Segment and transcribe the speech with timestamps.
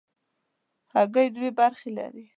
[0.93, 2.25] هګۍ دوه برخې لري.